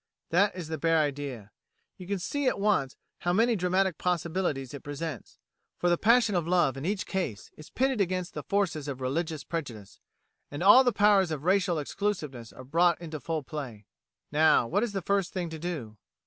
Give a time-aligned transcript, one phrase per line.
[0.31, 1.51] That is the bare idea.
[1.95, 5.37] You can see at once how many dramatic possibilities it presents;
[5.77, 9.43] for the passion of love in each case is pitted against the forces of religious
[9.43, 9.99] prejudice;
[10.49, 13.85] and all the powers of racial exclusiveness are brought into full play.
[14.31, 15.97] Now, what is the first thing to do?